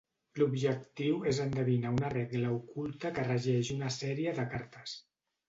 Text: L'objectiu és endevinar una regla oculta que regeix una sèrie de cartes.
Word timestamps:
L'objectiu 0.41 1.19
és 1.31 1.41
endevinar 1.43 1.91
una 1.97 2.09
regla 2.15 2.55
oculta 2.57 3.13
que 3.19 3.27
regeix 3.29 3.71
una 3.77 3.93
sèrie 3.99 4.35
de 4.43 4.49
cartes. 4.57 4.99